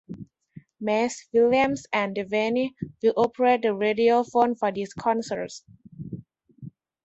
[0.79, 1.27] Messrs.
[1.31, 2.71] Williams and Devinney
[3.03, 5.63] will operate the radiophone for these concerts.